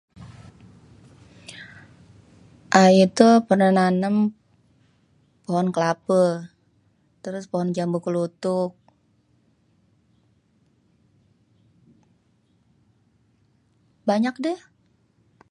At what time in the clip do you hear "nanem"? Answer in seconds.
3.79-4.15